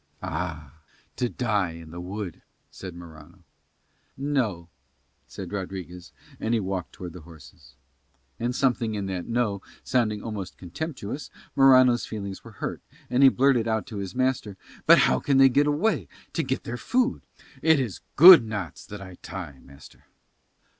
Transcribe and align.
"Ah. 0.23 0.79
To 1.17 1.29
die 1.29 1.73
in 1.73 1.91
the 1.91 2.01
wood," 2.01 2.41
said 2.71 2.95
Morano. 2.95 3.43
"No," 4.17 4.67
said 5.27 5.51
Rodriguez; 5.53 6.11
and 6.39 6.55
he 6.55 6.59
walked 6.59 6.93
towards 6.93 7.13
the 7.13 7.21
horses. 7.21 7.75
And 8.39 8.55
something 8.55 8.95
in 8.95 9.05
that 9.05 9.27
"No" 9.27 9.61
sounding 9.83 10.23
almost 10.23 10.57
contemptuous, 10.57 11.29
Morano's 11.55 12.07
feelings 12.07 12.43
were 12.43 12.53
hurt, 12.53 12.81
and 13.11 13.21
he 13.21 13.29
blurted 13.29 13.67
out 13.67 13.85
to 13.85 13.97
his 13.97 14.15
master 14.15 14.57
"But 14.87 14.97
how 14.97 15.19
can 15.19 15.37
they 15.37 15.49
get 15.49 15.67
away 15.67 16.07
to 16.33 16.41
get 16.41 16.63
their 16.63 16.77
food? 16.77 17.21
It 17.61 17.79
is 17.79 18.01
good 18.15 18.43
knots 18.43 18.83
that 18.87 19.03
I 19.03 19.17
tie, 19.21 19.59
master." 19.59 20.05